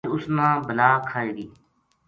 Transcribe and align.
اج 0.05 0.11
اس 0.15 0.25
نا 0.37 0.47
بلا 0.67 0.89
کھائے 1.09 1.29
گی‘‘ 1.37 1.47